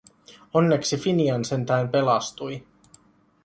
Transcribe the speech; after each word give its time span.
Onneksi 0.53 0.97
Finian 0.97 1.45
sentään 1.45 1.89
pelastui. 1.89 2.65